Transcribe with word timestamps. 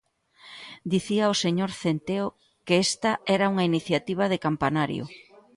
Dicía 0.91 1.25
o 1.33 1.39
señor 1.43 1.71
Centeo 1.81 2.27
que 2.65 2.75
esta 2.87 3.11
era 3.35 3.49
unha 3.53 3.67
iniciativa 3.71 4.25
de 4.31 4.41
campanario. 4.45 5.03